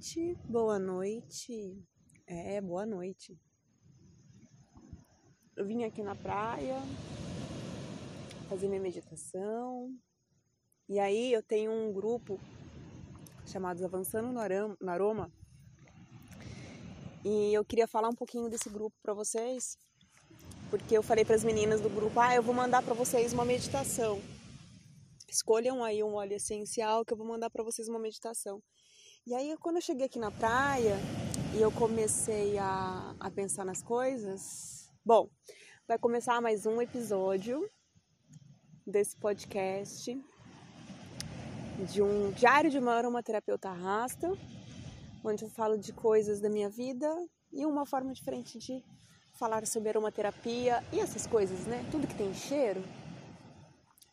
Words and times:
Gente, 0.00 0.34
boa 0.48 0.78
noite. 0.78 1.78
É, 2.26 2.58
boa 2.58 2.86
noite. 2.86 3.38
Eu 5.54 5.66
vim 5.66 5.84
aqui 5.84 6.02
na 6.02 6.14
praia 6.14 6.80
fazer 8.48 8.66
minha 8.66 8.80
meditação. 8.80 9.94
E 10.88 10.98
aí 10.98 11.30
eu 11.30 11.42
tenho 11.42 11.70
um 11.70 11.92
grupo 11.92 12.40
chamado 13.44 13.84
Avançando 13.84 14.32
no 14.32 14.90
Aroma. 14.90 15.30
E 17.22 17.52
eu 17.52 17.62
queria 17.62 17.86
falar 17.86 18.08
um 18.08 18.16
pouquinho 18.16 18.48
desse 18.48 18.70
grupo 18.70 18.96
para 19.02 19.12
vocês, 19.12 19.76
porque 20.70 20.96
eu 20.96 21.02
falei 21.02 21.26
para 21.26 21.34
as 21.34 21.44
meninas 21.44 21.82
do 21.82 21.90
grupo: 21.90 22.18
"Ah, 22.18 22.34
eu 22.34 22.42
vou 22.42 22.54
mandar 22.54 22.82
para 22.82 22.94
vocês 22.94 23.34
uma 23.34 23.44
meditação" 23.44 24.18
escolham 25.30 25.84
aí 25.84 26.02
um 26.02 26.14
óleo 26.14 26.34
essencial 26.34 27.04
que 27.04 27.12
eu 27.12 27.16
vou 27.16 27.26
mandar 27.26 27.50
para 27.50 27.62
vocês 27.62 27.88
uma 27.88 27.98
meditação. 27.98 28.62
E 29.30 29.34
aí, 29.36 29.56
quando 29.60 29.76
eu 29.76 29.80
cheguei 29.80 30.06
aqui 30.06 30.18
na 30.18 30.32
praia 30.32 30.96
e 31.56 31.62
eu 31.62 31.70
comecei 31.70 32.58
a, 32.58 33.14
a 33.20 33.30
pensar 33.30 33.64
nas 33.64 33.80
coisas, 33.80 34.90
bom, 35.04 35.30
vai 35.86 35.96
começar 35.96 36.40
mais 36.40 36.66
um 36.66 36.82
episódio 36.82 37.70
desse 38.84 39.16
podcast 39.16 40.20
de 41.92 42.02
um 42.02 42.32
diário 42.32 42.72
de 42.72 42.80
uma 42.80 42.94
aromaterapeuta 42.94 43.70
rasta, 43.70 44.36
onde 45.22 45.44
eu 45.44 45.48
falo 45.48 45.78
de 45.78 45.92
coisas 45.92 46.40
da 46.40 46.50
minha 46.50 46.68
vida 46.68 47.06
e 47.52 47.64
uma 47.64 47.86
forma 47.86 48.12
diferente 48.12 48.58
de 48.58 48.82
falar 49.38 49.64
sobre 49.64 49.90
aromaterapia 49.90 50.82
e 50.92 50.98
essas 50.98 51.24
coisas, 51.24 51.68
né? 51.68 51.88
Tudo 51.92 52.08
que 52.08 52.16
tem 52.16 52.34
cheiro. 52.34 52.82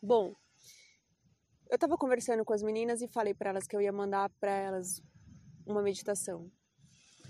Bom, 0.00 0.32
eu 1.70 1.74
estava 1.74 1.96
conversando 1.98 2.44
com 2.44 2.54
as 2.54 2.62
meninas 2.62 3.02
e 3.02 3.08
falei 3.08 3.34
para 3.34 3.50
elas 3.50 3.66
que 3.66 3.76
eu 3.76 3.80
ia 3.80 3.92
mandar 3.92 4.30
para 4.40 4.50
elas 4.50 5.02
uma 5.66 5.82
meditação. 5.82 6.50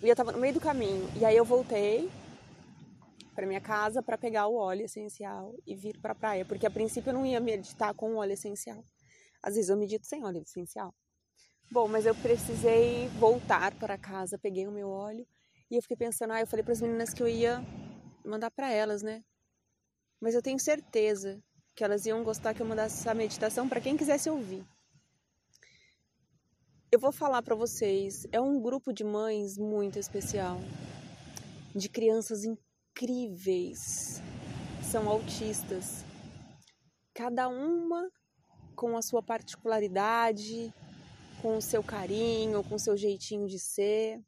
E 0.01 0.07
eu 0.07 0.13
estava 0.13 0.31
no 0.31 0.39
meio 0.39 0.55
do 0.55 0.61
caminho. 0.61 1.09
E 1.17 1.25
aí 1.25 1.37
eu 1.37 1.45
voltei 1.45 2.09
para 3.35 3.47
minha 3.47 3.61
casa 3.61 4.01
para 4.01 4.17
pegar 4.17 4.47
o 4.47 4.55
óleo 4.55 4.85
essencial 4.85 5.55
e 5.67 5.75
vir 5.75 5.99
para 6.01 6.15
praia, 6.15 6.45
porque 6.45 6.67
a 6.67 6.71
princípio 6.71 7.11
eu 7.11 7.15
não 7.15 7.27
ia 7.27 7.41
meditar 7.41 7.93
com 7.95 8.15
óleo 8.15 8.33
essencial. 8.33 8.83
Às 9.43 9.55
vezes 9.57 9.71
eu 9.71 9.77
medito 9.77 10.07
sem 10.07 10.25
óleo 10.25 10.43
essencial. 10.43 10.95
Bom, 11.71 11.89
mas 11.89 12.07
eu 12.07 12.15
precisei 12.15 13.09
voltar 13.19 13.75
para 13.75 13.99
casa, 13.99 14.39
peguei 14.39 14.67
o 14.67 14.73
meu 14.73 14.89
óleo 14.89 15.27
e 15.71 15.77
eu 15.77 15.83
fiquei 15.83 15.97
pensando, 15.97 16.33
ah, 16.33 16.41
eu 16.41 16.47
falei 16.47 16.63
para 16.63 16.73
as 16.73 16.81
meninas 16.81 17.13
que 17.13 17.23
eu 17.23 17.29
ia 17.29 17.61
mandar 18.25 18.51
para 18.51 18.73
elas, 18.73 19.03
né? 19.03 19.23
Mas 20.21 20.35
eu 20.35 20.43
tenho 20.43 20.59
certeza 20.59 21.43
que 21.79 21.85
elas 21.85 22.07
iam 22.07 22.25
gostar 22.25 22.55
que 22.55 22.61
eu 22.61 22.67
mandasse 22.67 22.99
essa 22.99 23.15
meditação 23.15 23.69
para 23.69 23.81
quem 23.81 23.97
quisesse 23.97 24.29
ouvir. 24.29 24.67
Eu 26.91 26.99
vou 26.99 27.13
falar 27.13 27.41
para 27.41 27.55
vocês, 27.55 28.27
é 28.33 28.41
um 28.41 28.61
grupo 28.61 28.93
de 28.93 29.05
mães 29.05 29.57
muito 29.57 29.97
especial, 29.97 30.59
de 31.77 31.89
crianças 31.89 32.43
incríveis, 32.43 34.21
são 34.83 35.09
autistas, 35.09 36.05
cada 37.15 37.47
uma 37.47 38.11
com 38.75 38.97
a 38.97 39.03
sua 39.03 39.23
particularidade, 39.23 40.75
com 41.41 41.59
o 41.59 41.63
seu 41.63 41.81
carinho, 41.81 42.65
com 42.65 42.75
o 42.75 42.81
seu 42.81 42.97
jeitinho 42.97 43.47
de 43.47 43.61
ser. 43.61 44.21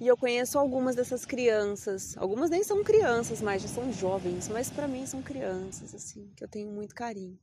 E 0.00 0.06
eu 0.06 0.16
conheço 0.16 0.58
algumas 0.58 0.94
dessas 0.94 1.24
crianças. 1.24 2.16
Algumas 2.16 2.50
nem 2.50 2.62
são 2.62 2.84
crianças, 2.84 3.42
mas 3.42 3.62
já 3.62 3.68
são 3.68 3.92
jovens, 3.92 4.48
mas 4.48 4.70
para 4.70 4.86
mim 4.86 5.04
são 5.06 5.20
crianças 5.20 5.92
assim, 5.92 6.30
que 6.36 6.44
eu 6.44 6.48
tenho 6.48 6.70
muito 6.70 6.94
carinho. 6.94 7.38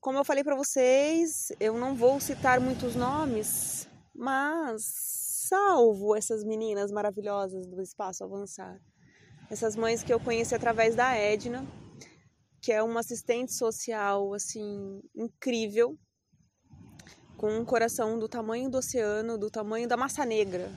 Como 0.00 0.18
eu 0.18 0.24
falei 0.24 0.42
para 0.42 0.56
vocês, 0.56 1.52
eu 1.60 1.78
não 1.78 1.94
vou 1.94 2.18
citar 2.18 2.60
muitos 2.60 2.96
nomes, 2.96 3.88
mas 4.12 4.82
salvo 5.48 6.16
essas 6.16 6.42
meninas 6.42 6.90
maravilhosas 6.90 7.66
do 7.66 7.80
espaço 7.80 8.24
avançar. 8.24 8.80
Essas 9.48 9.76
mães 9.76 10.02
que 10.02 10.12
eu 10.12 10.18
conheci 10.18 10.54
através 10.54 10.96
da 10.96 11.14
Edna, 11.14 11.64
que 12.60 12.72
é 12.72 12.82
uma 12.82 13.00
assistente 13.00 13.52
social 13.52 14.34
assim 14.34 15.00
incrível, 15.14 15.96
com 17.36 17.58
um 17.58 17.64
coração 17.64 18.18
do 18.18 18.28
tamanho 18.28 18.68
do 18.68 18.78
oceano, 18.78 19.38
do 19.38 19.50
tamanho 19.50 19.86
da 19.86 19.96
massa 19.96 20.24
negra, 20.24 20.70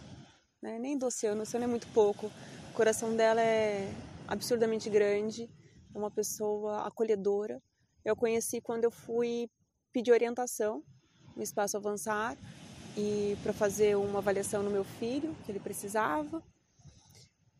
né? 0.61 0.79
nem 0.79 0.97
do 0.97 1.05
oceano, 1.05 1.39
o 1.39 1.43
oceano 1.43 1.65
é 1.65 1.67
muito 1.67 1.87
pouco. 1.87 2.27
O 2.71 2.73
coração 2.73 3.15
dela 3.15 3.41
é 3.41 3.91
absurdamente 4.27 4.89
grande, 4.89 5.49
é 5.93 5.97
uma 5.97 6.11
pessoa 6.11 6.85
acolhedora. 6.85 7.61
Eu 8.03 8.15
conheci 8.15 8.61
quando 8.61 8.83
eu 8.83 8.91
fui 8.91 9.49
pedir 9.91 10.11
orientação 10.11 10.83
no 11.35 11.43
Espaço 11.43 11.77
Avançar 11.77 12.37
e 12.95 13.37
para 13.43 13.53
fazer 13.53 13.95
uma 13.95 14.19
avaliação 14.19 14.63
no 14.63 14.71
meu 14.71 14.83
filho, 14.83 15.35
que 15.45 15.51
ele 15.51 15.59
precisava. 15.59 16.41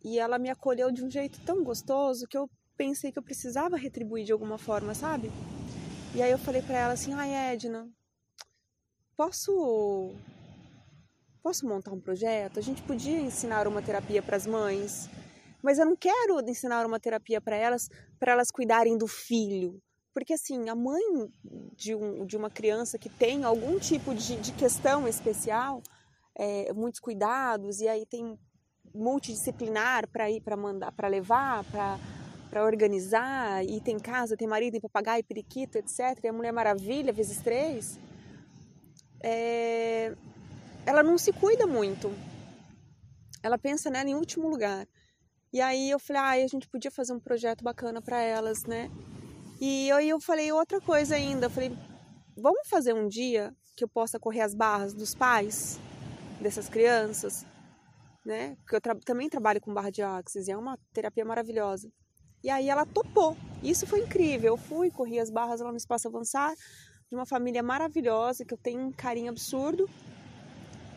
E 0.04 0.20
ela 0.20 0.40
me 0.40 0.50
acolheu 0.50 0.92
de 0.92 1.04
um 1.04 1.10
jeito 1.10 1.40
tão 1.46 1.64
gostoso 1.64 2.28
que 2.28 2.38
eu 2.38 2.50
pensei 2.76 3.12
que 3.12 3.20
eu 3.20 3.24
precisava 3.24 3.76
retribuir 3.78 4.26
de 4.26 4.32
alguma 4.32 4.58
forma, 4.58 4.94
sabe? 4.94 5.32
E 6.16 6.22
aí 6.22 6.32
eu 6.32 6.38
falei 6.38 6.62
para 6.62 6.78
ela 6.78 6.94
assim: 6.94 7.14
"Ai, 7.14 7.54
Edna, 7.54 7.90
posso 9.16 10.12
posso 11.48 11.66
montar 11.66 11.94
um 11.94 12.00
projeto? 12.02 12.60
A 12.60 12.62
gente 12.62 12.82
podia 12.82 13.18
ensinar 13.22 13.70
uma 13.70 13.82
terapia 13.82 14.22
para 14.22 14.36
as 14.36 14.46
mães, 14.46 15.10
mas 15.64 15.80
eu 15.80 15.86
não 15.86 15.96
quero 15.96 16.42
ensinar 16.42 16.86
uma 16.86 17.00
terapia 17.00 17.40
para 17.40 17.56
elas, 17.56 17.90
para 18.20 18.34
elas 18.34 18.52
cuidarem 18.52 18.98
do 18.98 19.08
filho. 19.08 19.82
Porque 20.14 20.34
assim, 20.34 20.68
a 20.68 20.76
mãe 20.76 21.02
de, 21.74 21.96
um, 21.96 22.26
de 22.26 22.36
uma 22.36 22.50
criança 22.50 22.98
que 22.98 23.08
tem 23.08 23.46
algum 23.46 23.80
tipo 23.80 24.14
de, 24.14 24.36
de 24.36 24.52
questão 24.52 25.08
especial, 25.08 25.82
é, 26.38 26.74
muitos 26.74 27.00
cuidados, 27.00 27.80
e 27.80 27.88
aí 27.88 28.06
tem 28.06 28.38
multidisciplinar 28.94 30.06
para 30.10 30.30
ir, 30.30 30.42
para 30.42 30.58
mandar, 30.58 30.92
para 30.92 31.08
levar, 31.08 31.64
para 31.72 31.98
para 32.50 32.64
organizar, 32.64 33.64
e 33.66 33.82
tem 33.82 34.00
casa, 34.00 34.38
tem 34.38 34.48
marido, 34.48 34.72
tem 34.72 34.82
papagaio, 34.82 35.22
periquito, 35.22 35.78
etc. 35.78 36.18
E 36.24 36.28
a 36.30 36.34
Mulher 36.34 36.54
Maravilha, 36.54 37.12
vezes 37.12 37.42
três. 37.42 38.00
É, 39.22 40.16
ela 40.88 41.04
não 41.04 41.18
se 41.18 41.34
cuida 41.34 41.68
muito. 41.68 42.10
Ela 43.44 43.58
pensa 43.58 43.90
nela 43.90 44.10
em 44.10 44.16
último 44.16 44.48
lugar. 44.48 44.88
E 45.52 45.60
aí 45.60 45.90
eu 45.90 46.00
falei, 46.00 46.22
ah, 46.22 46.46
a 46.46 46.48
gente 46.48 46.68
podia 46.70 46.90
fazer 46.90 47.12
um 47.12 47.20
projeto 47.20 47.62
bacana 47.62 48.02
para 48.02 48.22
elas, 48.22 48.64
né? 48.64 48.90
E 49.60 49.92
aí 49.92 50.08
eu 50.08 50.22
falei 50.22 50.50
outra 50.50 50.80
coisa 50.80 51.16
ainda, 51.16 51.48
eu 51.48 51.50
falei, 51.50 51.78
vamos 52.38 52.70
fazer 52.70 52.94
um 52.94 53.08
dia 53.08 53.54
que 53.76 53.84
eu 53.84 53.88
possa 53.90 54.18
correr 54.18 54.42
as 54.42 54.56
barras 54.56 54.94
dos 54.94 55.14
pais 55.14 55.78
dessas 56.40 56.70
crianças, 56.70 57.46
né? 58.26 58.56
Porque 58.62 58.78
eu 58.78 58.82
tra 58.82 58.96
também 58.96 59.30
trabalho 59.30 59.60
com 59.60 59.74
barra 59.74 59.90
de 59.90 60.02
axis 60.02 60.48
e 60.48 60.52
é 60.52 60.58
uma 60.58 60.80
terapia 60.94 61.26
maravilhosa. 61.26 61.92
E 62.42 62.50
aí 62.50 62.70
ela 62.70 62.86
topou. 62.86 63.36
Isso 63.62 63.86
foi 63.86 64.00
incrível. 64.00 64.54
Eu 64.54 64.58
fui, 64.58 64.90
corri 64.90 65.20
as 65.20 65.30
barras 65.30 65.60
lá 65.60 65.70
no 65.70 65.78
Espaço 65.78 66.08
Avançar, 66.08 66.54
de 67.10 67.16
uma 67.16 67.26
família 67.26 67.62
maravilhosa, 67.62 68.46
que 68.46 68.54
eu 68.54 68.58
tenho 68.58 68.80
um 68.80 68.92
carinho 68.92 69.30
absurdo. 69.30 69.90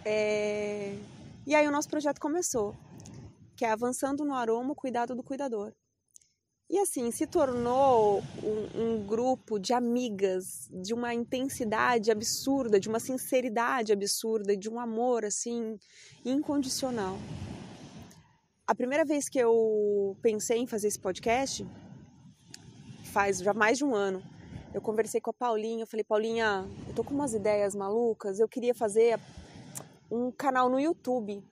É... 0.04 0.96
E 1.46 1.54
aí 1.54 1.66
o 1.66 1.70
nosso 1.70 1.88
projeto 1.88 2.20
começou, 2.20 2.74
que 3.56 3.64
é 3.64 3.70
avançando 3.70 4.24
no 4.24 4.34
aroma, 4.34 4.72
o 4.72 4.76
cuidado 4.76 5.14
do 5.14 5.22
cuidador. 5.22 5.72
E 6.68 6.78
assim, 6.78 7.10
se 7.10 7.26
tornou 7.26 8.22
um, 8.44 8.80
um, 8.80 9.04
grupo 9.04 9.58
de 9.58 9.72
amigas, 9.72 10.70
de 10.70 10.94
uma 10.94 11.12
intensidade 11.12 12.12
absurda, 12.12 12.78
de 12.78 12.88
uma 12.88 13.00
sinceridade 13.00 13.92
absurda, 13.92 14.56
de 14.56 14.70
um 14.70 14.78
amor 14.78 15.24
assim 15.24 15.76
incondicional. 16.24 17.16
A 18.64 18.72
primeira 18.72 19.04
vez 19.04 19.28
que 19.28 19.40
eu 19.40 20.16
pensei 20.22 20.58
em 20.58 20.66
fazer 20.68 20.86
esse 20.86 21.00
podcast, 21.00 21.66
faz 23.06 23.38
já 23.38 23.52
mais 23.52 23.78
de 23.78 23.84
um 23.84 23.92
ano, 23.92 24.22
eu 24.72 24.80
conversei 24.80 25.20
com 25.20 25.30
a 25.30 25.34
Paulinha, 25.34 25.82
eu 25.82 25.86
falei, 25.88 26.04
Paulinha, 26.04 26.64
eu 26.86 26.94
tô 26.94 27.02
com 27.02 27.12
umas 27.12 27.34
ideias 27.34 27.74
malucas, 27.74 28.38
eu 28.38 28.48
queria 28.48 28.72
fazer 28.72 29.18
um 30.10 30.30
canal 30.30 30.68
no 30.68 30.80
YouTube. 30.80 31.42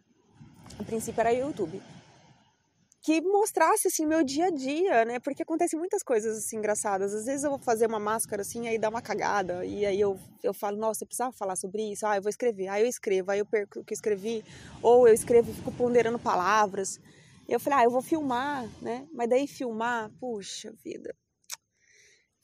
A 0.79 0.85
princípio 0.85 1.21
era 1.21 1.33
YouTube. 1.33 1.83
Que 3.01 3.21
mostrasse 3.21 3.89
assim 3.89 4.05
meu 4.05 4.23
dia 4.25 4.47
a 4.47 4.51
dia, 4.51 5.05
né? 5.05 5.19
Porque 5.21 5.43
acontecem 5.43 5.79
muitas 5.79 6.03
coisas 6.03 6.37
assim 6.37 6.59
engraçadas. 6.59 7.15
Às 7.15 7.27
vezes 7.27 7.45
eu 7.45 7.51
vou 7.51 7.59
fazer 7.59 7.87
uma 7.87 7.99
máscara 7.99 8.43
assim, 8.43 8.69
aí 8.69 8.79
dá 8.79 8.89
uma 8.89 9.01
cagada, 9.01 9.65
e 9.65 9.87
aí 9.87 9.99
eu, 9.99 10.19
eu 10.43 10.53
falo, 10.53 10.77
nossa, 10.77 11.05
eu 11.05 11.07
precisava 11.07 11.33
falar 11.33 11.57
sobre 11.57 11.91
isso. 11.91 12.07
Ah, 12.07 12.17
eu 12.17 12.23
vou 12.23 12.29
escrever. 12.29 12.69
Aí 12.69 12.83
eu 12.83 12.89
escrevo, 12.89 13.31
aí 13.31 13.39
eu 13.39 13.47
perco 13.47 13.81
o 13.81 13.85
que 13.85 13.95
escrevi, 13.95 14.45
ou 14.83 15.09
eu 15.09 15.15
escrevo 15.15 15.51
e 15.51 15.55
fico 15.55 15.73
ponderando 15.73 16.19
palavras. 16.19 17.01
E 17.49 17.53
eu 17.53 17.61
falei, 17.61 17.79
ah, 17.79 17.85
eu 17.85 17.91
vou 17.91 18.03
filmar, 18.03 18.69
né? 18.83 19.09
Mas 19.13 19.29
daí 19.31 19.47
filmar, 19.47 20.11
puxa 20.21 20.71
vida. 20.85 21.15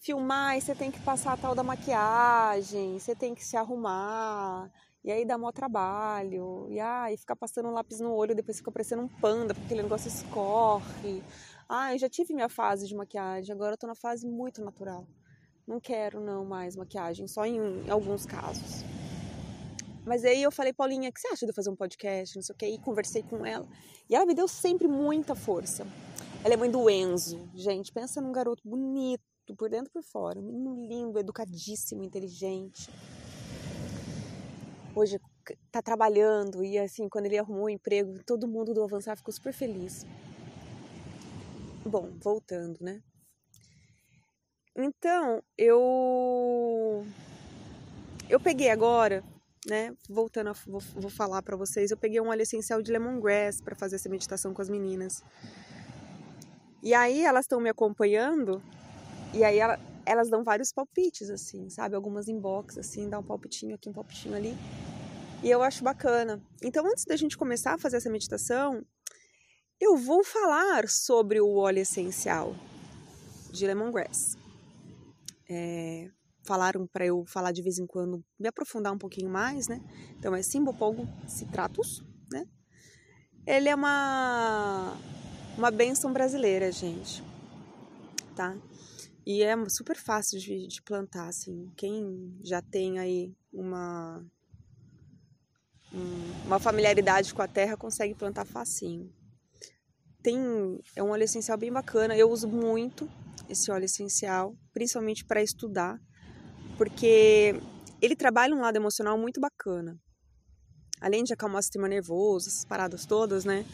Filmar, 0.01 0.57
e 0.57 0.61
você 0.61 0.75
tem 0.75 0.91
que 0.91 1.01
passar 1.01 1.33
a 1.33 1.37
tal 1.37 1.55
da 1.55 1.63
maquiagem, 1.63 2.99
você 2.99 3.15
tem 3.15 3.35
que 3.35 3.45
se 3.45 3.57
arrumar, 3.57 4.71
e 5.05 5.13
aí 5.13 5.25
dá 5.25 5.37
maior 5.37 5.53
trabalho. 5.53 6.67
E 6.71 6.81
aí 6.81 7.17
ficar 7.17 7.37
passando 7.37 7.69
um 7.69 7.73
lápis 7.73 8.01
no 8.01 8.13
olho, 8.13 8.35
depois 8.35 8.57
fica 8.57 8.73
parecendo 8.73 9.03
um 9.03 9.09
panda, 9.09 9.53
porque 9.53 9.67
aquele 9.67 9.83
negócio 9.83 10.09
escorre. 10.09 11.23
Ah, 11.69 11.95
eu 11.95 11.99
já 11.99 12.09
tive 12.09 12.33
minha 12.33 12.49
fase 12.49 12.89
de 12.89 12.95
maquiagem, 12.95 13.55
agora 13.55 13.75
eu 13.75 13.79
tô 13.79 13.87
na 13.87 13.95
fase 13.95 14.27
muito 14.27 14.65
natural. 14.65 15.07
Não 15.67 15.79
quero 15.79 16.21
não 16.21 16.45
mais 16.45 16.75
maquiagem, 16.75 17.27
só 17.27 17.45
em, 17.45 17.59
em 17.59 17.91
alguns 17.91 18.25
casos. 18.25 18.83
Mas 20.07 20.25
aí 20.25 20.43
eu 20.43 20.51
falei, 20.51 20.73
Paulinha, 20.73 21.09
o 21.09 21.13
que 21.13 21.21
você 21.21 21.29
acha 21.29 21.47
de 21.47 21.51
eu 21.51 21.55
fazer 21.55 21.71
um 21.71 21.77
podcast? 21.77 22.37
Não 22.37 22.43
sei 22.43 22.55
o 22.55 22.59
que. 22.59 22.67
E 22.67 22.79
conversei 22.79 23.23
com 23.23 23.45
ela. 23.47 23.67
E 24.09 24.15
ela 24.15 24.27
me 24.27 24.35
deu 24.35 24.47
sempre 24.47 24.87
muita 24.87 25.35
força. 25.35 25.87
Ela 26.45 26.53
é 26.53 26.57
mãe 26.59 26.71
do 26.71 26.91
Enzo. 26.91 27.49
Gente, 27.55 27.91
pensa 27.91 28.21
num 28.21 28.31
garoto 28.31 28.63
bonito, 28.69 29.23
por 29.57 29.71
dentro 29.71 29.89
e 29.89 29.93
por 29.93 30.03
fora. 30.03 30.39
Um 30.39 30.43
menino 30.43 30.75
lindo, 30.87 31.19
educadíssimo, 31.19 32.03
inteligente. 32.03 32.91
Hoje 34.97 35.21
tá 35.73 35.83
trabalhando 35.83 36.65
e 36.65 36.79
assim, 36.79 37.09
quando 37.09 37.27
ele 37.27 37.39
arrumou 37.39 37.65
um 37.65 37.69
emprego, 37.69 38.23
todo 38.25 38.47
mundo 38.49 38.73
do 38.73 38.83
Avançar 38.83 39.17
ficou 39.17 39.33
super 39.33 39.53
feliz. 39.53 40.07
Bom, 41.85 42.11
voltando, 42.23 42.79
né? 42.81 43.03
Então, 44.77 45.43
eu 45.59 47.05
eu 48.29 48.41
peguei 48.41 48.71
agora, 48.71 49.23
né, 49.67 49.95
voltando 50.09 50.51
a, 50.51 50.53
vou, 50.67 50.81
vou 50.81 51.11
falar 51.11 51.43
para 51.43 51.57
vocês, 51.57 51.91
eu 51.91 51.97
peguei 51.97 52.21
um 52.21 52.29
óleo 52.29 52.43
essencial 52.43 52.81
de 52.81 52.91
lemongrass 52.91 53.61
para 53.61 53.75
fazer 53.75 53.97
essa 53.97 54.09
meditação 54.09 54.55
com 54.55 54.63
as 54.63 54.69
meninas. 54.69 55.23
E 56.83 56.95
aí 56.95 57.25
elas 57.25 57.45
estão 57.45 57.61
me 57.61 57.71
acompanhando 57.71 58.63
e 59.33 59.45
aí 59.45 59.59
ela, 59.59 59.79
elas 60.07 60.29
dão 60.29 60.43
vários 60.43 60.73
palpites 60.73 61.31
assim, 61.31 61.69
sabe? 61.71 61.95
Algumas 61.95 62.29
inbox 62.29 62.79
assim, 62.79 63.09
dá 63.09 63.19
um 63.19 63.23
palpitinho 63.23 63.75
aqui, 63.75 63.89
um 63.89 63.93
palpitinho 63.93 64.35
ali. 64.35 64.55
E 65.45 65.51
eu 65.51 65.63
acho 65.63 65.85
bacana. 65.85 66.43
Então, 66.63 66.87
antes 66.87 67.05
da 67.05 67.17
gente 67.17 67.37
começar 67.37 67.75
a 67.75 67.79
fazer 67.79 67.99
essa 67.99 68.09
meditação, 68.09 68.83
eu 69.79 69.95
vou 69.95 70.25
falar 70.25 70.89
sobre 70.89 71.39
o 71.39 71.57
óleo 71.57 71.81
essencial 71.81 72.57
de 73.53 73.67
lemongrass. 73.67 74.39
É, 75.47 76.11
falaram 76.47 76.87
para 76.87 77.05
eu 77.05 77.27
falar 77.27 77.53
de 77.53 77.61
vez 77.61 77.79
em 77.79 77.87
quando, 77.87 78.25
me 78.41 78.49
aprofundar 78.49 78.91
um 78.91 78.97
pouquinho 78.97 79.29
mais, 79.29 79.69
né? 79.69 79.83
Então 80.19 80.35
é 80.35 80.41
Simbopolgo 80.41 81.07
citratus, 81.29 82.03
né? 82.33 82.47
Ele 83.47 83.69
é 83.69 83.75
uma 83.75 84.97
uma 85.59 85.71
benção 85.71 86.11
brasileira, 86.11 86.73
gente, 86.73 87.23
tá? 88.35 88.57
E 89.27 89.43
é 89.43 89.55
super 89.69 89.97
fácil 89.99 90.41
de, 90.41 90.67
de 90.69 90.81
plantar, 90.81 91.29
assim. 91.29 91.71
Quem 91.77 92.35
já 92.43 92.63
tem 92.63 92.99
aí 92.99 93.37
uma 93.53 94.25
uma 96.45 96.59
familiaridade 96.59 97.33
com 97.33 97.43
a 97.43 97.49
terra 97.49 97.77
consegue 97.77 98.15
plantar 98.15 98.45
facinho. 98.45 99.13
Tem 100.23 100.39
é 100.97 101.03
um 101.03 101.11
óleo 101.11 101.25
essencial 101.25 101.57
bem 101.59 101.73
bacana. 101.73 102.17
Eu 102.17 102.31
uso 102.31 102.49
muito 102.49 103.09
esse 103.49 103.71
óleo 103.71 103.85
essencial, 103.85 104.55
principalmente 104.73 105.25
para 105.25 105.43
estudar, 105.43 105.99
porque 106.77 107.55
ele 108.01 108.17
trabalha 108.17 108.55
um 108.55 108.61
lado 108.61 108.77
emocional 108.77 109.19
muito 109.19 109.41
bacana. 109.41 109.99
Além 111.01 111.23
de 111.25 111.33
acalmar 111.33 111.59
o 111.59 111.63
sistema 111.63 111.89
nervoso, 111.89 112.49
essas 112.49 112.65
paradas 112.65 113.05
todas, 113.05 113.45
né? 113.45 113.67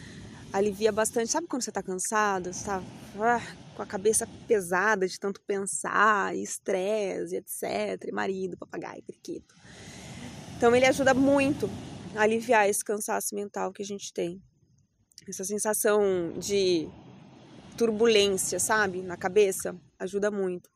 Alivia 0.53 0.91
bastante. 0.91 1.31
Sabe 1.31 1.47
quando 1.47 1.63
você 1.63 1.71
tá 1.71 1.83
cansado, 1.83 2.53
você 2.53 2.65
tá 2.65 2.83
ah, 3.21 3.41
com 3.77 3.83
a 3.83 3.87
cabeça 3.87 4.27
pesada 4.49 5.07
de 5.07 5.19
tanto 5.19 5.41
pensar, 5.47 6.35
estresse, 6.37 7.37
etc. 7.37 8.13
Marido, 8.13 8.57
papagaio, 8.57 9.03
periquito. 9.05 9.55
Então 10.57 10.75
ele 10.75 10.87
ajuda 10.87 11.15
muito 11.15 11.71
aliviar 12.15 12.69
esse 12.69 12.85
cansaço 12.85 13.35
mental 13.35 13.73
que 13.73 13.83
a 13.83 13.87
gente 13.87 14.13
tem. 14.13 14.43
Essa 15.29 15.45
sensação 15.45 16.33
de 16.39 16.89
turbulência, 17.77 18.59
sabe, 18.59 19.03
na 19.03 19.17
cabeça, 19.17 19.75
ajuda 19.99 20.31
muito. 20.31 20.69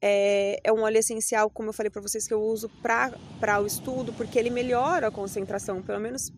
É, 0.00 0.60
é 0.62 0.72
um 0.72 0.82
óleo 0.82 0.98
essencial, 0.98 1.50
como 1.50 1.70
eu 1.70 1.72
falei 1.72 1.90
para 1.90 2.00
vocês, 2.00 2.26
que 2.26 2.32
eu 2.32 2.40
uso 2.40 2.68
para 2.80 3.60
o 3.60 3.66
estudo, 3.66 4.12
porque 4.12 4.38
ele 4.38 4.50
melhora 4.50 5.08
a 5.08 5.10
concentração, 5.10 5.82
pelo 5.82 6.00
menos 6.00 6.30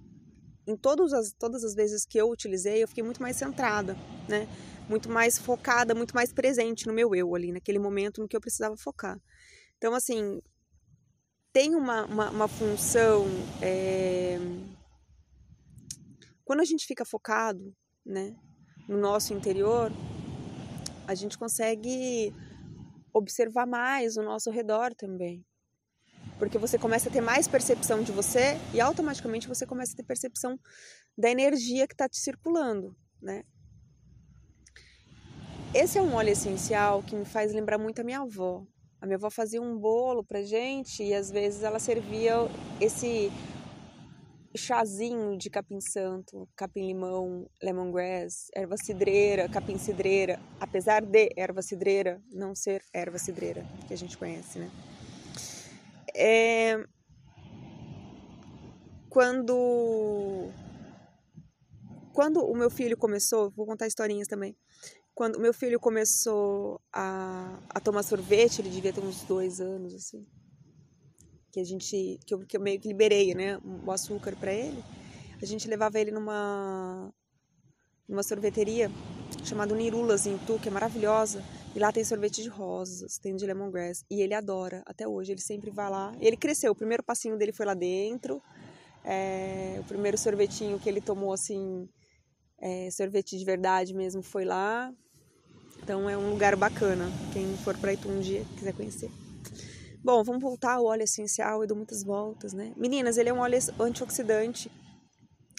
em 0.67 0.77
todas 0.77 1.13
as, 1.13 1.33
todas 1.33 1.65
as 1.65 1.75
vezes 1.75 2.07
que 2.07 2.19
eu 2.19 2.31
utilizei, 2.31 2.83
eu 2.83 2.89
fiquei 2.89 3.03
muito 3.03 3.21
mais 3.21 3.37
centrada, 3.37 3.97
né? 4.29 4.49
Muito 4.89 5.09
mais 5.09 5.39
focada, 5.39 5.95
muito 5.95 6.15
mais 6.15 6.33
presente 6.33 6.87
no 6.87 6.93
meu 6.93 7.15
eu 7.15 7.35
ali, 7.35 7.53
naquele 7.53 7.79
momento 7.79 8.21
no 8.21 8.29
que 8.29 8.37
eu 8.37 8.41
precisava 8.41 8.77
focar. 8.77 9.19
Então, 9.77 9.95
assim, 9.95 10.41
tem 11.53 11.75
uma, 11.75 12.05
uma, 12.07 12.31
uma 12.31 12.49
função. 12.49 13.27
É... 13.61 14.39
Quando 16.45 16.61
a 16.61 16.65
gente 16.65 16.87
fica 16.87 17.05
focado, 17.05 17.75
né? 18.05 18.37
no 18.91 18.99
nosso 18.99 19.33
interior, 19.33 19.93
a 21.07 21.15
gente 21.15 21.39
consegue 21.39 22.35
observar 23.13 23.65
mais 23.65 24.17
o 24.17 24.23
nosso 24.23 24.51
redor 24.51 24.93
também. 24.97 25.47
Porque 26.41 26.59
você 26.59 26.77
começa 26.77 27.09
a 27.09 27.13
ter 27.13 27.21
mais 27.21 27.47
percepção 27.47 28.03
de 28.03 28.11
você 28.11 28.57
e 28.75 28.81
automaticamente 28.81 29.47
você 29.47 29.65
começa 29.65 29.93
a 29.93 29.97
ter 29.97 30.03
percepção 30.03 30.59
da 31.17 31.31
energia 31.31 31.87
que 31.87 31.95
está 31.95 32.09
te 32.09 32.19
circulando, 32.19 32.97
né? 33.23 33.45
Esse 35.73 35.99
é 35.99 36.03
um 36.03 36.15
óleo 36.15 36.31
essencial 36.31 37.01
que 37.01 37.15
me 37.15 37.25
faz 37.25 37.53
lembrar 37.53 37.79
muito 37.79 38.01
a 38.01 38.05
minha 38.05 38.21
avó. 38.21 38.67
A 39.01 39.07
minha 39.07 39.17
avó 39.17 39.31
fazia 39.31 39.63
um 39.63 39.79
bolo 39.79 40.23
pra 40.23 40.43
gente 40.43 41.03
e 41.03 41.15
às 41.15 41.31
vezes 41.31 41.63
ela 41.63 41.79
servia 41.79 42.35
esse 42.79 43.31
chazinho 44.55 45.39
de 45.39 45.49
capim-santo, 45.49 46.47
capim-limão, 46.55 47.49
lemongrass, 47.63 48.51
erva 48.55 48.77
cidreira, 48.77 49.49
capim-cidreira, 49.49 50.39
apesar 50.59 51.03
de 51.03 51.31
erva 51.37 51.63
cidreira 51.63 52.21
não 52.31 52.55
ser 52.55 52.83
erva 52.93 53.17
cidreira 53.17 53.65
que 53.89 53.95
a 53.95 53.97
gente 53.97 54.19
conhece, 54.19 54.59
né? 54.59 54.71
É... 56.15 56.85
Quando 59.09 60.51
quando 62.13 62.45
o 62.45 62.55
meu 62.55 62.69
filho 62.69 62.99
começou, 62.99 63.51
vou 63.51 63.65
contar 63.65 63.87
historinhas 63.87 64.29
também. 64.29 64.55
Quando 65.21 65.39
meu 65.39 65.53
filho 65.53 65.79
começou 65.79 66.81
a, 66.91 67.59
a 67.69 67.79
tomar 67.79 68.03
sorvete, 68.03 68.63
ele 68.63 68.71
devia 68.71 68.91
ter 68.91 69.03
uns 69.03 69.23
dois 69.25 69.61
anos, 69.61 69.95
assim 69.95 70.27
que 71.53 71.61
a 71.61 71.65
gente 71.65 72.19
que 72.25 72.33
eu, 72.33 72.39
que 72.47 72.57
eu 72.57 72.61
meio 72.63 72.81
que 72.81 72.89
liberei, 72.89 73.35
né, 73.35 73.59
o 73.85 73.93
açúcar 73.93 74.35
para 74.35 74.51
ele. 74.51 74.83
A 75.43 75.45
gente 75.45 75.69
levava 75.69 76.01
ele 76.01 76.11
numa 76.11 77.13
numa 78.09 78.23
sorveteria 78.23 78.91
chamada 79.45 79.75
Nirulas 79.75 80.27
em 80.27 80.37
Itu, 80.37 80.59
que 80.59 80.69
é 80.69 80.71
maravilhosa. 80.71 81.45
E 81.77 81.79
lá 81.79 81.93
tem 81.93 82.03
sorvete 82.03 82.43
de 82.43 82.49
rosas, 82.49 83.19
tem 83.19 83.37
de 83.37 83.45
lemongrass. 83.45 84.07
E 84.11 84.23
ele 84.23 84.33
adora, 84.33 84.83
até 84.87 85.07
hoje. 85.07 85.33
Ele 85.33 85.41
sempre 85.43 85.71
vai 85.71 85.91
lá. 85.91 86.17
Ele 86.19 86.37
cresceu, 86.39 86.73
o 86.73 86.75
primeiro 86.75 87.03
passinho 87.03 87.37
dele 87.37 87.53
foi 87.53 87.67
lá 87.67 87.75
dentro. 87.75 88.43
É, 89.05 89.77
o 89.81 89.85
primeiro 89.85 90.17
sorvetinho 90.17 90.79
que 90.79 90.89
ele 90.89 91.03
tomou, 91.03 91.31
assim, 91.31 91.87
é, 92.59 92.91
sorvete 92.91 93.39
de 93.39 93.45
verdade 93.45 93.93
mesmo, 93.93 94.23
foi 94.23 94.47
lá. 94.47 94.91
Então 95.91 96.09
é 96.09 96.17
um 96.17 96.31
lugar 96.31 96.55
bacana. 96.55 97.07
Quem 97.33 97.57
for 97.65 97.77
para 97.77 97.93
Itu 97.93 98.09
um 98.09 98.21
dia, 98.21 98.45
quiser 98.57 98.73
conhecer. 98.73 99.11
Bom, 100.05 100.23
vamos 100.23 100.41
voltar 100.41 100.75
ao 100.75 100.85
óleo 100.85 101.03
essencial, 101.03 101.61
eu 101.61 101.67
dou 101.67 101.77
muitas 101.77 102.05
voltas, 102.05 102.53
né? 102.53 102.73
Meninas, 102.77 103.19
ele 103.19 103.29
é 103.29 103.33
um 103.33 103.41
óleo 103.41 103.59
antioxidante, 103.81 104.71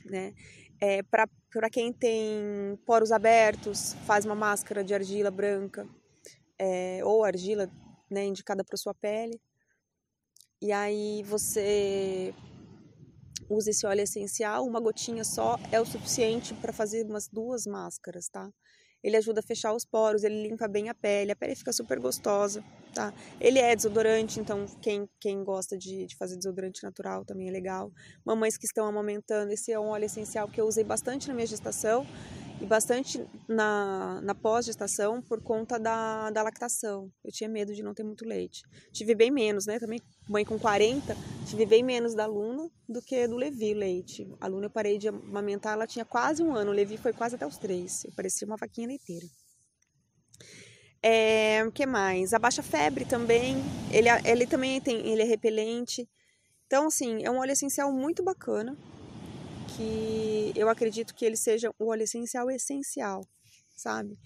né? 0.05 0.33
É, 0.79 1.03
para 1.03 1.69
quem 1.69 1.91
tem 1.91 2.79
poros 2.85 3.11
abertos, 3.11 3.93
faz 4.05 4.23
uma 4.23 4.33
máscara 4.33 4.85
de 4.85 4.93
argila 4.93 5.29
branca 5.29 5.85
é, 6.57 7.01
ou 7.03 7.25
argila 7.25 7.69
né, 8.09 8.23
indicada 8.23 8.63
para 8.63 8.77
sua 8.77 8.93
pele. 8.93 9.37
E 10.61 10.71
aí 10.71 11.23
você 11.23 12.33
usa 13.49 13.69
esse 13.69 13.85
óleo 13.85 14.03
essencial, 14.03 14.65
uma 14.65 14.79
gotinha 14.79 15.25
só 15.25 15.57
é 15.73 15.81
o 15.81 15.85
suficiente 15.85 16.53
para 16.53 16.71
fazer 16.71 17.05
umas 17.05 17.27
duas 17.27 17.65
máscaras, 17.65 18.29
tá? 18.29 18.49
Ele 19.03 19.17
ajuda 19.17 19.39
a 19.39 19.43
fechar 19.43 19.73
os 19.73 19.85
poros, 19.85 20.23
ele 20.23 20.47
limpa 20.47 20.67
bem 20.67 20.89
a 20.89 20.93
pele, 20.93 21.31
a 21.31 21.35
pele 21.35 21.55
fica 21.55 21.73
super 21.73 21.99
gostosa, 21.99 22.63
tá? 22.93 23.13
Ele 23.39 23.59
é 23.59 23.75
desodorante, 23.75 24.39
então 24.39 24.65
quem, 24.81 25.09
quem 25.19 25.43
gosta 25.43 25.77
de, 25.77 26.05
de 26.05 26.15
fazer 26.15 26.37
desodorante 26.37 26.83
natural 26.83 27.25
também 27.25 27.47
é 27.47 27.51
legal. 27.51 27.91
Mamães 28.25 28.57
que 28.57 28.65
estão 28.65 28.85
amamentando, 28.85 29.51
esse 29.51 29.71
é 29.71 29.79
um 29.79 29.87
óleo 29.87 30.05
essencial 30.05 30.47
que 30.47 30.59
eu 30.61 30.65
usei 30.65 30.83
bastante 30.83 31.27
na 31.27 31.33
minha 31.33 31.47
gestação 31.47 32.05
e 32.61 32.65
bastante 32.65 33.25
na, 33.47 34.21
na 34.21 34.35
pós-gestação 34.35 35.19
por 35.21 35.41
conta 35.41 35.79
da, 35.79 36.29
da 36.29 36.43
lactação. 36.43 37.11
Eu 37.23 37.31
tinha 37.31 37.49
medo 37.49 37.73
de 37.73 37.81
não 37.81 37.93
ter 37.93 38.03
muito 38.03 38.23
leite. 38.23 38.61
Tive 38.91 39.15
bem 39.15 39.31
menos, 39.31 39.65
né? 39.65 39.79
Também, 39.79 39.99
mãe 40.29 40.45
com 40.45 40.59
40, 40.59 41.17
tive 41.47 41.65
bem 41.65 41.81
menos 41.81 42.13
da 42.13 42.27
Luna 42.27 42.69
do 42.87 43.01
que 43.01 43.27
do 43.27 43.35
Levi 43.35 43.73
leite. 43.73 44.31
A 44.39 44.47
Luna 44.47 44.67
eu 44.67 44.69
parei 44.69 44.99
de 44.99 45.07
amamentar, 45.07 45.73
ela 45.73 45.87
tinha 45.87 46.05
quase 46.05 46.43
um 46.43 46.55
ano, 46.55 46.69
o 46.69 46.73
Levi 46.73 46.97
foi 46.97 47.13
quase 47.13 47.35
até 47.35 47.47
os 47.47 47.57
três. 47.57 48.05
Eu 48.05 48.11
parecia 48.15 48.45
uma 48.45 48.57
vaquinha 48.57 48.87
leiteira. 48.87 49.25
É, 51.03 51.65
o 51.65 51.71
que 51.71 51.87
mais? 51.87 52.31
Abaixa 52.31 52.61
febre 52.61 53.05
também. 53.05 53.55
Ele, 53.91 54.07
ele 54.23 54.45
também 54.45 54.79
tem, 54.79 55.07
ele 55.07 55.23
é 55.23 55.25
repelente. 55.25 56.07
Então, 56.67 56.87
assim, 56.87 57.23
é 57.23 57.31
um 57.31 57.39
óleo 57.39 57.51
essencial 57.53 57.91
muito 57.91 58.23
bacana 58.23 58.77
que 59.75 60.53
eu 60.55 60.69
acredito 60.69 61.13
que 61.13 61.25
ele 61.25 61.37
seja 61.37 61.71
o 61.79 61.87
óleo 61.87 62.03
essencial 62.03 62.49
essencial, 62.49 63.25
sabe? 63.75 64.17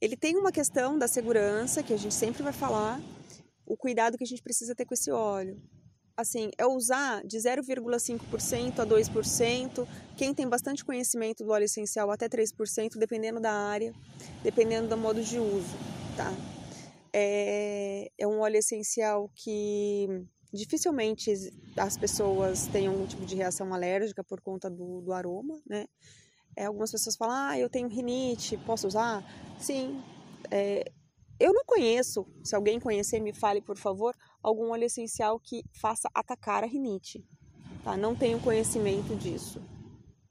Ele 0.00 0.16
tem 0.16 0.36
uma 0.36 0.52
questão 0.52 0.98
da 0.98 1.08
segurança 1.08 1.82
que 1.82 1.92
a 1.92 1.96
gente 1.96 2.14
sempre 2.14 2.42
vai 2.42 2.52
falar, 2.52 3.00
o 3.66 3.76
cuidado 3.76 4.16
que 4.16 4.24
a 4.24 4.26
gente 4.26 4.42
precisa 4.42 4.74
ter 4.74 4.84
com 4.84 4.94
esse 4.94 5.10
óleo. 5.10 5.60
Assim, 6.16 6.50
é 6.58 6.66
usar 6.66 7.22
de 7.24 7.36
0,5% 7.36 8.80
a 8.80 8.86
2%, 8.86 9.88
quem 10.16 10.34
tem 10.34 10.48
bastante 10.48 10.84
conhecimento 10.84 11.44
do 11.44 11.50
óleo 11.50 11.64
essencial 11.64 12.10
até 12.10 12.28
3%, 12.28 12.96
dependendo 12.96 13.40
da 13.40 13.52
área, 13.52 13.92
dependendo 14.42 14.88
do 14.88 14.96
modo 14.96 15.22
de 15.22 15.38
uso, 15.38 15.76
tá? 16.16 16.32
É, 17.12 18.10
é 18.18 18.26
um 18.26 18.40
óleo 18.40 18.56
essencial 18.56 19.30
que 19.34 20.08
dificilmente 20.52 21.32
as 21.76 21.96
pessoas 21.96 22.66
têm 22.68 22.86
algum 22.86 23.06
tipo 23.06 23.24
de 23.24 23.36
reação 23.36 23.72
alérgica 23.72 24.24
por 24.24 24.40
conta 24.40 24.70
do, 24.70 25.00
do 25.00 25.12
aroma, 25.12 25.60
né? 25.68 25.86
É, 26.56 26.64
algumas 26.64 26.90
pessoas 26.90 27.16
falam, 27.16 27.36
ah, 27.36 27.58
eu 27.58 27.68
tenho 27.68 27.88
rinite, 27.88 28.56
posso 28.58 28.86
usar? 28.86 29.22
Sim. 29.60 30.02
É, 30.50 30.90
eu 31.38 31.52
não 31.52 31.64
conheço, 31.64 32.26
se 32.42 32.56
alguém 32.56 32.80
conhecer, 32.80 33.20
me 33.20 33.32
fale, 33.32 33.62
por 33.62 33.78
favor, 33.78 34.12
algum 34.42 34.72
óleo 34.72 34.84
essencial 34.84 35.38
que 35.38 35.62
faça 35.80 36.08
atacar 36.12 36.64
a 36.64 36.66
rinite. 36.66 37.24
Tá? 37.84 37.96
Não 37.96 38.16
tenho 38.16 38.40
conhecimento 38.40 39.14
disso. 39.14 39.62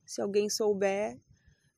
Se 0.05 0.21
alguém 0.21 0.50
souber, 0.50 1.17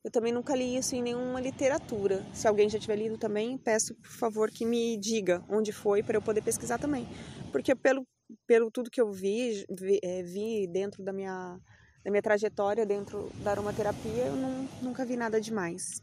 eu 0.03 0.10
também 0.10 0.34
nunca 0.34 0.55
li 0.55 0.77
isso 0.77 0.96
em 0.96 1.03
nenhuma 1.03 1.39
literatura. 1.39 2.25
Se 2.34 2.48
alguém 2.48 2.69
já 2.69 2.79
tiver 2.79 2.96
lido 2.96 3.17
também, 3.17 3.58
peço, 3.58 3.93
por 3.96 4.12
favor, 4.12 4.50
que 4.50 4.65
me 4.65 4.98
diga 4.98 5.43
onde 5.48 5.72
foi 5.72 6.01
para 6.01 6.17
eu 6.17 6.22
poder 6.22 6.41
pesquisar 6.41 6.79
também. 6.79 7.08
Porque 7.51 7.75
pelo 7.75 8.08
pelo 8.45 8.71
tudo 8.71 8.91
que 8.91 9.01
eu 9.01 9.12
vi, 9.12 9.65
vi, 9.69 10.00
é, 10.03 10.24
vi 10.24 10.67
dentro 10.67 11.03
da 11.03 11.12
minha, 11.13 11.59
da 12.03 12.12
minha 12.12 12.21
trajetória 12.21 12.86
dentro 12.86 13.29
da 13.43 13.51
aromaterapia, 13.51 14.25
eu 14.25 14.36
não, 14.36 14.67
nunca 14.81 15.05
vi 15.05 15.15
nada 15.15 15.39
demais, 15.39 16.01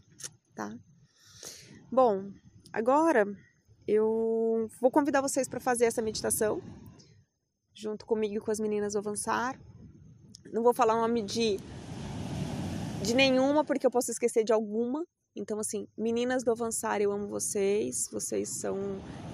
tá? 0.54 0.74
Bom, 1.90 2.30
agora 2.72 3.24
eu 3.86 4.68
vou 4.80 4.90
convidar 4.90 5.20
vocês 5.20 5.48
para 5.48 5.60
fazer 5.60 5.84
essa 5.84 6.02
meditação 6.02 6.60
junto 7.72 8.04
comigo 8.06 8.36
e 8.36 8.40
com 8.40 8.50
as 8.50 8.58
meninas 8.58 8.94
do 8.94 8.98
Avançar. 8.98 9.60
Não 10.52 10.62
vou 10.62 10.74
falar 10.74 10.94
o 10.94 11.00
nome 11.00 11.22
de, 11.22 11.58
de 13.02 13.14
nenhuma, 13.14 13.64
porque 13.64 13.86
eu 13.86 13.90
posso 13.90 14.10
esquecer 14.10 14.42
de 14.42 14.52
alguma. 14.52 15.04
Então, 15.36 15.60
assim, 15.60 15.86
meninas 15.98 16.42
do 16.42 16.50
Avançar, 16.50 17.02
eu 17.02 17.12
amo 17.12 17.28
vocês. 17.28 18.08
Vocês 18.10 18.48
são 18.48 18.78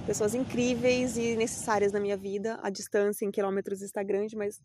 pessoas 0.04 0.35
incríveis 0.35 1.16
e 1.16 1.37
necessárias 1.37 1.92
na 1.92 2.00
minha 2.00 2.16
vida. 2.16 2.59
A 2.61 2.71
distância 2.71 3.25
em 3.25 3.30
quilômetros 3.30 3.82
está 3.82 4.02
grande, 4.02 4.35
mas 4.35 4.61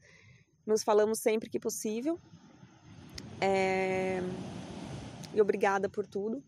nos 0.66 0.84
falamos 0.84 1.20
sempre 1.20 1.48
que 1.48 1.60
possível. 1.60 2.20
É... 3.40 4.20
E 5.32 5.40
obrigada 5.40 5.88
por 5.88 6.08
tudo. 6.08 6.44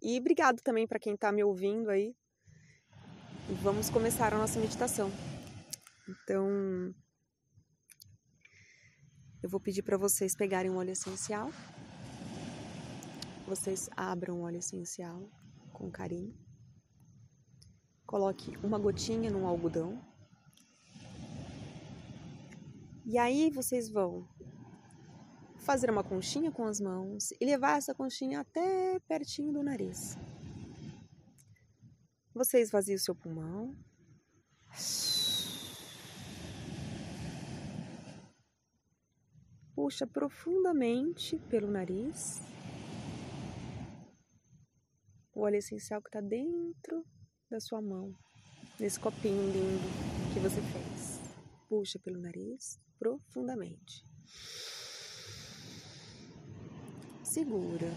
E 0.00 0.18
obrigado 0.18 0.62
também 0.62 0.86
para 0.86 0.98
quem 0.98 1.12
está 1.12 1.30
me 1.30 1.44
ouvindo 1.44 1.90
aí. 1.90 2.16
Vamos 3.62 3.90
começar 3.90 4.32
a 4.32 4.38
nossa 4.38 4.58
meditação. 4.58 5.12
Então, 6.08 6.94
eu 9.42 9.48
vou 9.50 9.60
pedir 9.60 9.82
para 9.82 9.98
vocês 9.98 10.34
pegarem 10.34 10.70
um 10.70 10.78
óleo 10.78 10.92
essencial. 10.92 11.50
Vocês 13.46 13.90
abram 13.94 14.40
o 14.40 14.42
óleo 14.44 14.58
essencial 14.58 15.30
com 15.70 15.90
carinho. 15.90 16.34
Coloque 18.06 18.56
uma 18.64 18.78
gotinha 18.78 19.30
num 19.30 19.46
algodão. 19.46 20.02
E 23.04 23.18
aí 23.18 23.50
vocês 23.50 23.90
vão 23.90 24.26
fazer 25.58 25.90
uma 25.90 26.02
conchinha 26.02 26.50
com 26.50 26.64
as 26.64 26.80
mãos 26.80 27.32
e 27.38 27.44
levar 27.44 27.76
essa 27.76 27.94
conchinha 27.94 28.40
até 28.40 28.98
pertinho 29.00 29.52
do 29.52 29.62
nariz. 29.62 30.16
Você 32.34 32.60
esvazia 32.60 32.96
o 32.96 32.98
seu 32.98 33.14
pulmão. 33.14 33.76
Puxa 39.74 40.06
profundamente 40.06 41.38
pelo 41.50 41.70
nariz. 41.70 42.53
O 45.34 45.40
óleo 45.42 45.56
essencial 45.56 46.00
que 46.00 46.08
está 46.08 46.20
dentro 46.20 47.04
da 47.50 47.58
sua 47.58 47.82
mão, 47.82 48.14
nesse 48.78 49.00
copinho 49.00 49.50
lindo 49.50 49.88
que 50.32 50.40
você 50.40 50.60
fez. 50.60 51.20
Puxa 51.68 51.98
pelo 51.98 52.20
nariz 52.20 52.78
profundamente. 52.98 54.04
Segura. 57.24 57.88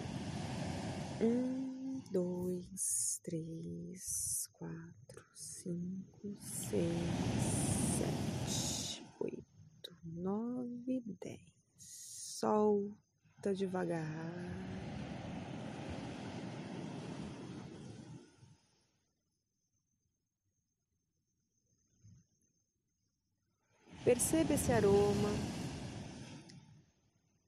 Um, 1.21 2.01
dois, 2.11 3.19
três, 3.23 4.47
quatro, 4.53 5.23
cinco, 5.35 6.35
seis, 6.39 6.91
sete, 7.99 9.05
oito, 9.19 9.95
nove, 10.03 11.03
dez. 11.21 11.39
Solta 11.77 13.53
devagar. 13.53 14.86
Perceba 24.07 24.53
esse 24.53 24.71
aroma 24.71 25.27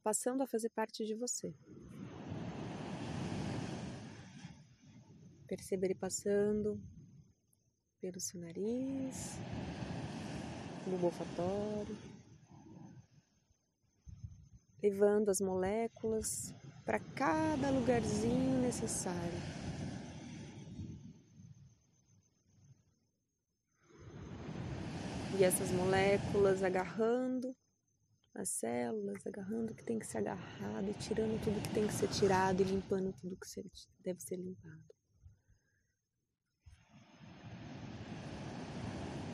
passando 0.03 0.43
a 0.43 0.45
fazer 0.45 0.67
parte 0.67 1.05
de 1.05 1.15
você. 1.15 1.55
Perceba 5.47 5.85
ele 5.85 5.95
passando 5.95 6.77
pelo 8.01 8.19
seu 8.19 8.41
nariz, 8.41 9.37
no 10.85 11.01
olfatório, 11.01 11.97
levando 14.83 15.29
as 15.29 15.39
moléculas 15.39 16.53
para 16.83 16.99
cada 16.99 17.69
lugarzinho 17.69 18.61
necessário. 18.61 19.58
E 25.39 25.43
essas 25.45 25.71
moléculas 25.71 26.61
agarrando 26.61 27.55
as 28.33 28.49
células, 28.49 29.25
agarrando 29.25 29.71
o 29.71 29.75
que 29.75 29.85
tem 29.85 29.97
que 29.97 30.05
ser 30.05 30.17
agarrado, 30.17 30.93
tirando 30.99 31.41
tudo 31.41 31.63
que 31.63 31.73
tem 31.73 31.87
que 31.87 31.93
ser 31.93 32.09
tirado 32.09 32.61
e 32.61 32.65
limpando 32.65 33.13
tudo 33.13 33.37
que 33.37 33.47
deve 33.99 34.19
ser 34.19 34.35
limpado. 34.35 34.93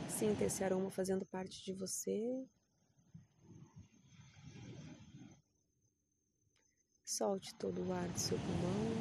Sinta 0.07 0.43
esse 0.43 0.63
aroma 0.63 0.91
fazendo 0.91 1.25
parte 1.25 1.65
de 1.65 1.74
você. 1.74 2.47
Solte 7.03 7.55
todo 7.55 7.81
o 7.81 7.91
ar 7.91 8.07
do 8.09 8.19
seu 8.19 8.38
pulmão. 8.38 8.95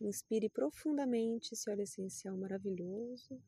Inspire 0.00 0.48
profundamente 0.48 1.52
esse 1.52 1.68
óleo 1.68 1.82
essencial 1.82 2.34
maravilhoso. 2.38 3.38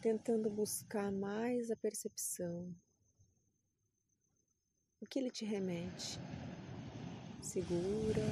Tentando 0.00 0.48
buscar 0.48 1.12
mais 1.12 1.70
a 1.70 1.76
percepção. 1.76 2.74
O 4.98 5.06
que 5.06 5.18
ele 5.18 5.30
te 5.30 5.44
remete? 5.44 6.18
Segura 7.42 8.22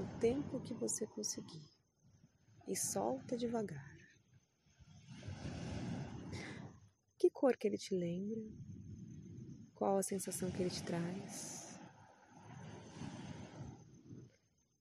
o 0.00 0.20
tempo 0.20 0.60
que 0.60 0.72
você 0.72 1.06
conseguir 1.06 1.68
e 2.66 2.74
solta 2.74 3.36
devagar. 3.36 3.96
Que 7.18 7.28
cor 7.28 7.56
que 7.56 7.66
ele 7.66 7.78
te 7.78 7.94
lembra? 7.94 8.40
Qual 9.74 9.98
a 9.98 10.02
sensação 10.02 10.50
que 10.50 10.62
ele 10.62 10.70
te 10.70 10.82
traz? 10.82 11.78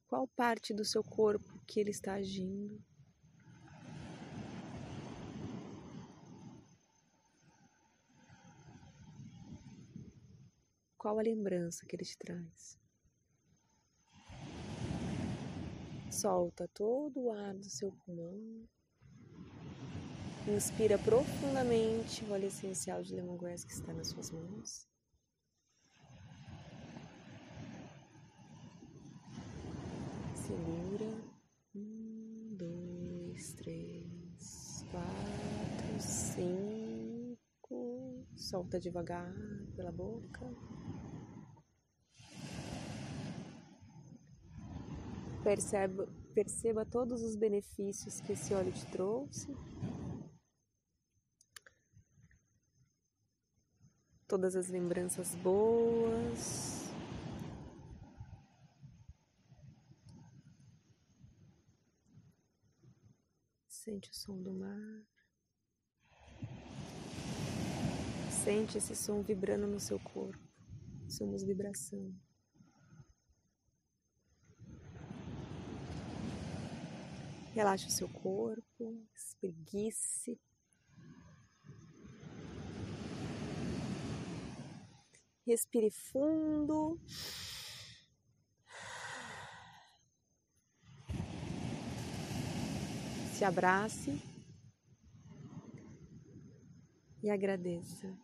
Qual 0.08 0.28
parte 0.30 0.74
do 0.74 0.86
seu 0.86 1.04
corpo 1.04 1.60
que 1.68 1.80
ele 1.80 1.92
está 1.92 2.14
agindo? 2.14 2.82
Qual 11.08 11.20
a 11.20 11.22
lembrança 11.22 11.86
que 11.86 11.96
ele 11.96 12.04
te 12.04 12.18
traz. 12.18 12.78
Solta 16.12 16.68
todo 16.68 17.18
o 17.22 17.32
ar 17.32 17.54
do 17.54 17.70
seu 17.70 17.94
pulmão. 17.94 18.68
Inspira 20.46 21.00
profundamente 21.00 22.26
o 22.26 22.32
óleo 22.32 22.48
essencial 22.48 23.02
de 23.04 23.16
lemongrass 23.16 23.64
que 23.64 23.72
está 23.72 23.94
nas 23.94 24.10
suas 24.10 24.32
mãos. 24.32 24.86
Segura. 30.36 31.24
Um, 31.74 32.54
dois, 32.58 33.54
três, 33.54 34.84
quatro, 34.92 36.02
cinco. 36.02 36.68
Solta 38.36 38.78
devagar 38.78 39.34
pela 39.74 39.92
boca. 39.92 40.46
Perceba, 45.48 46.06
perceba 46.34 46.86
todos 46.86 47.22
os 47.22 47.38
benefícios 47.38 48.20
que 48.20 48.34
esse 48.34 48.54
óleo 48.54 48.74
te 48.74 48.86
trouxe. 48.88 49.48
Todas 54.28 54.58
as 54.58 54.68
lembranças 54.68 55.34
boas. 55.36 56.92
Sente 63.70 64.10
o 64.12 64.14
som 64.14 64.42
do 64.42 64.54
mar. 64.54 65.02
Sente 68.44 68.78
esse 68.78 68.98
som 68.98 69.22
vibrando 69.22 69.66
no 69.66 69.80
seu 69.80 69.98
corpo. 69.98 70.46
Somos 71.08 71.42
vibração. 71.42 72.14
Relaxe 77.58 77.88
o 77.88 77.90
seu 77.90 78.08
corpo, 78.08 79.04
espreguice. 79.16 80.40
Respire 85.44 85.90
fundo. 85.90 87.02
Se 93.34 93.44
abrace 93.44 94.22
e 97.24 97.32
agradeça. 97.32 98.16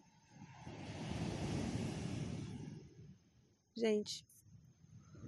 Gente, 3.76 4.24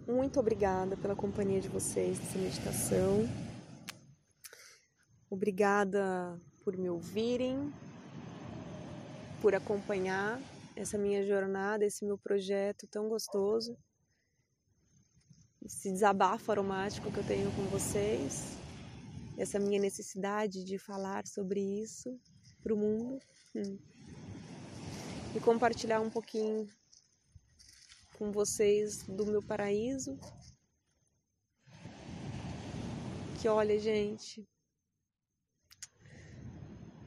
muito 0.07 0.39
obrigada 0.39 0.95
pela 0.95 1.15
companhia 1.15 1.59
de 1.59 1.69
vocês 1.69 2.19
nessa 2.19 2.37
meditação. 2.37 3.44
Obrigada 5.35 6.41
por 6.63 6.77
me 6.77 6.89
ouvirem, 6.89 7.69
por 9.41 9.53
acompanhar 9.53 10.41
essa 10.77 10.97
minha 10.97 11.25
jornada, 11.27 11.83
esse 11.83 12.05
meu 12.05 12.17
projeto 12.17 12.87
tão 12.87 13.09
gostoso, 13.09 13.77
esse 15.61 15.91
desabafo 15.91 16.53
aromático 16.53 17.11
que 17.11 17.17
eu 17.17 17.27
tenho 17.27 17.51
com 17.51 17.63
vocês, 17.63 18.57
essa 19.37 19.59
minha 19.59 19.77
necessidade 19.77 20.63
de 20.63 20.77
falar 20.77 21.27
sobre 21.27 21.59
isso 21.59 22.17
para 22.63 22.73
o 22.73 22.77
mundo 22.77 23.19
hum. 23.53 23.77
e 25.35 25.39
compartilhar 25.41 25.99
um 25.99 26.09
pouquinho 26.09 26.65
com 28.17 28.31
vocês 28.31 29.03
do 29.03 29.25
meu 29.25 29.43
paraíso. 29.43 30.17
Que 33.41 33.49
olha, 33.49 33.77
gente, 33.77 34.47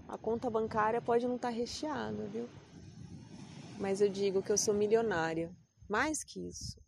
a 0.09 0.17
conta 0.17 0.49
bancária 0.49 1.03
pode 1.03 1.29
não 1.29 1.37
estar 1.37 1.51
tá 1.51 1.55
recheada, 1.55 2.27
viu? 2.29 2.49
Mas 3.79 4.01
eu 4.01 4.09
digo 4.09 4.43
que 4.43 4.51
eu 4.51 4.57
sou 4.57 4.73
milionária, 4.73 5.55
mais 5.89 6.25
que 6.25 6.49
isso. 6.49 6.81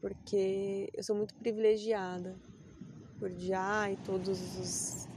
Porque 0.00 0.90
eu 0.92 1.02
sou 1.02 1.16
muito 1.16 1.34
privilegiada 1.36 2.38
por 3.18 3.30
Jah 3.32 3.90
e 3.90 3.96
todos 4.04 4.58
os, 4.58 5.08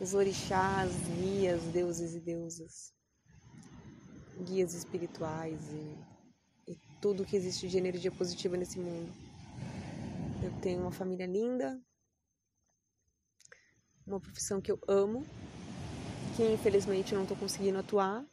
os 0.00 0.14
orixás, 0.14 0.90
guias, 1.20 1.62
deuses 1.64 2.14
e 2.14 2.20
deusas, 2.20 2.92
guias 4.44 4.74
espirituais 4.74 5.60
e, 5.72 6.72
e 6.72 6.76
tudo 7.00 7.24
que 7.24 7.36
existe 7.36 7.68
de 7.68 7.78
energia 7.78 8.10
positiva 8.10 8.56
nesse 8.56 8.78
mundo. 8.78 9.12
Eu 10.42 10.52
tenho 10.60 10.80
uma 10.80 10.90
família 10.90 11.26
linda, 11.26 11.80
uma 14.06 14.20
profissão 14.20 14.60
que 14.60 14.72
eu 14.72 14.78
amo, 14.88 15.24
que 16.36 16.42
infelizmente 16.42 17.14
não 17.14 17.22
estou 17.22 17.36
conseguindo 17.36 17.78
atuar. 17.78 18.24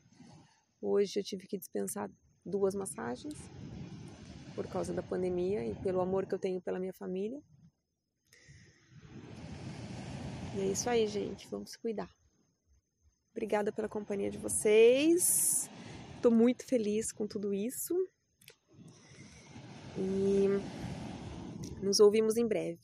Hoje 0.81 1.19
eu 1.19 1.23
tive 1.23 1.47
que 1.47 1.57
dispensar 1.57 2.09
duas 2.43 2.73
massagens 2.73 3.35
por 4.55 4.67
causa 4.67 4.91
da 4.91 5.03
pandemia 5.03 5.65
e 5.65 5.75
pelo 5.75 6.01
amor 6.01 6.25
que 6.25 6.33
eu 6.33 6.39
tenho 6.39 6.61
pela 6.61 6.79
minha 6.79 6.93
família. 6.93 7.39
E 10.55 10.61
é 10.61 10.65
isso 10.65 10.89
aí, 10.89 11.07
gente. 11.07 11.47
Vamos 11.47 11.71
se 11.71 11.79
cuidar. 11.79 12.09
Obrigada 13.31 13.71
pela 13.71 13.87
companhia 13.87 14.31
de 14.31 14.37
vocês. 14.37 15.69
Estou 16.15 16.31
muito 16.31 16.65
feliz 16.65 17.11
com 17.11 17.27
tudo 17.27 17.53
isso. 17.53 17.93
E 19.97 20.47
nos 21.83 21.99
ouvimos 21.99 22.35
em 22.35 22.47
breve. 22.47 22.81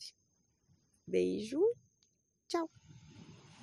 Beijo. 1.06 1.60
Tchau. 2.48 2.70